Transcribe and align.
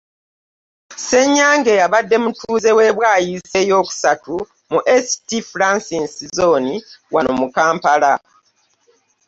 Ssenyange 0.97 1.73
abadde 1.85 2.15
mutuuze 2.23 2.69
w'e 2.77 2.89
Bwaise 2.95 3.57
ey'okusatu 3.63 4.35
mu 4.71 4.79
St. 5.05 5.29
Francis 5.51 6.11
Zooni 6.35 6.75
wano 7.13 7.31
mu 7.39 7.47
Kampala. 7.55 8.13